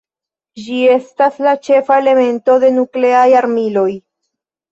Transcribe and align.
Ĝi 0.67 0.77
estas 0.93 1.35
la 1.47 1.51
ĉefa 1.67 1.99
elemento 2.03 2.57
de 2.63 2.73
nukleaj 2.79 3.27
armiloj. 3.45 3.87